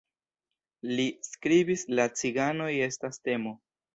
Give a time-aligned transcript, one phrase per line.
[0.99, 3.55] Li skribis "La ciganoj estas temo.